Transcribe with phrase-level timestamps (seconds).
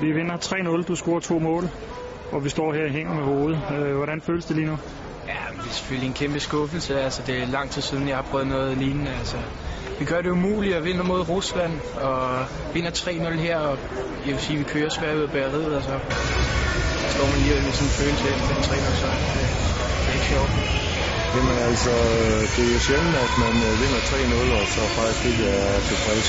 [0.00, 1.70] Vi vinder 3-0, du scorer to mål,
[2.32, 3.60] og vi står her og hænger med hovedet.
[3.72, 4.78] Øh, hvordan føles det lige nu?
[5.26, 7.00] Ja, det er selvfølgelig en kæmpe skuffelse.
[7.00, 9.10] Altså, det er lang tid siden, jeg har prøvet noget lignende.
[9.10, 9.36] Altså,
[9.98, 13.78] vi gør det umuligt at vinde mod Rusland, og vinder 3-0 her, og
[14.26, 15.92] jeg vil sige, at vi kører svært ud af bæreriet, altså.
[15.92, 19.18] og så står man lige med sådan en følelse efter en 3-0 sejr.
[19.34, 19.48] Det,
[20.00, 20.50] det er ikke sjovt.
[21.34, 25.24] Jamen altså, øh, det er jo sjældent, at man øh, vinder 3-0, og så faktisk
[25.30, 26.28] ikke er tilfreds.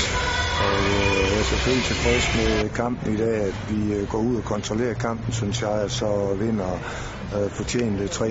[0.64, 4.44] Og øh, jeg er selvfølgelig tilfreds med kampen i dag, at vi går ud og
[4.44, 6.72] kontrollerer kampen, synes jeg, at så vinder
[7.36, 8.24] øh, fortjente 3-0.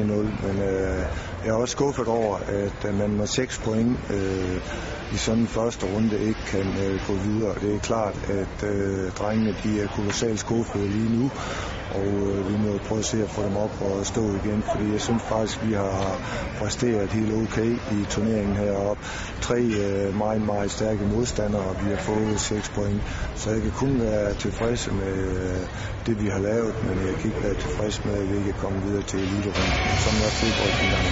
[0.46, 1.00] Men øh,
[1.44, 4.58] jeg er også skuffet over, at man med 6 point øh,
[5.14, 7.56] i sådan en første runde ikke kan øh, gå videre.
[7.62, 11.32] Det er klart, at øh, drengene de er kolossalt skuffede lige nu,
[11.96, 14.92] og øh, vi må prøve at se at få dem op og stå igen, fordi
[14.92, 16.20] jeg synes faktisk, vi har
[16.60, 19.04] præsteret helt okay i turneringen heroppe.
[19.42, 23.02] Tre øh, meget, meget stærke modstandere, og vi har fået 6 point,
[23.36, 25.60] så jeg kan kun være tilfreds med øh,
[26.06, 28.62] det, vi har lavet, men jeg kan ikke være tilfreds med, at vi ikke er
[28.64, 31.06] kommet videre til eliterunden, som jeg fodbold en gang.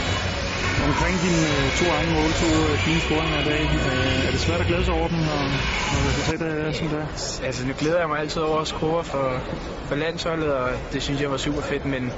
[0.83, 4.61] Omkring dine øh, to egne mål, to fine scoringer i dag, øh, er det svært
[4.61, 5.41] at glæde sig over dem, når,
[5.93, 7.07] når resultatet er som det er?
[7.45, 9.41] Altså, nu glæder jeg mig altid over at score for,
[9.85, 12.11] for landsholdet, og det synes jeg var super fedt, men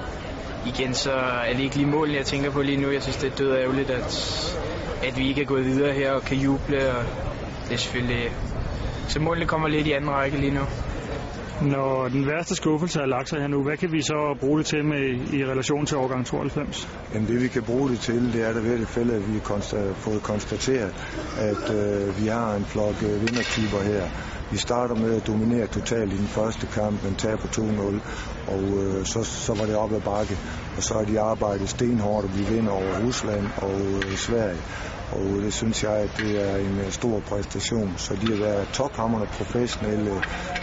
[0.66, 1.12] igen, så
[1.48, 2.92] er det ikke lige målene, jeg tænker på lige nu.
[2.92, 4.10] Jeg synes, det er død ærgerligt, at,
[5.04, 7.04] at vi ikke er gået videre her og kan juble, og
[7.68, 8.32] det er selvfølgelig...
[9.08, 10.62] Så målene kommer lidt i anden række lige nu.
[11.62, 14.66] Når den værste skuffelse er lagt sig her nu, hvad kan vi så bruge det
[14.66, 16.90] til med i relation til årgang 92?
[17.14, 19.40] Jamen det vi kan bruge det til, det er der ved det fælde, at vi
[19.48, 20.94] har fået konstateret,
[21.38, 24.04] at øh, vi har en flok øh, vindertyper her.
[24.52, 27.62] Vi starter med at dominere totalt i den første kamp, men på 2-0,
[28.54, 30.38] og øh, så, så var det op ad bakke.
[30.78, 34.62] Og så har de arbejdet stenhårdt, og vi vinder over Rusland og øh, Sverige.
[35.12, 37.94] Og det synes jeg, at det er en øh, stor præstation.
[37.98, 40.12] Så de har været tophammerne professionelle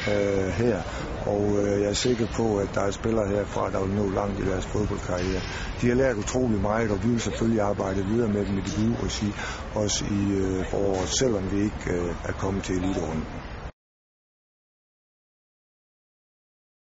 [0.08, 0.82] øh, her.
[1.26, 4.38] Og øh, jeg er sikker på, at der er spillere herfra, der vil nå langt
[4.40, 5.40] i deres fodboldkarriere.
[5.80, 8.74] De har lært utrolig meget, og vi vil selvfølgelig arbejde videre med dem i det
[9.04, 9.28] regi,
[9.74, 13.26] også i øh, foråret, selvom vi ikke øh, er kommet til eliterunden.